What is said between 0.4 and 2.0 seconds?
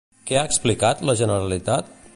explicat la Generalitat?